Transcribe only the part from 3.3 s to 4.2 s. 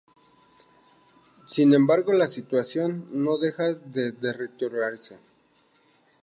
dejaba de